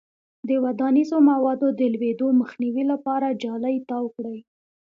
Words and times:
د 0.47 0.49
ودانیزو 0.63 1.17
موادو 1.29 1.67
د 1.79 1.81
لویدو 1.93 2.27
مخنیوي 2.41 2.83
لپاره 2.91 3.37
جالۍ 3.43 3.75
تاو 3.89 4.05
کړئ. 4.15 4.39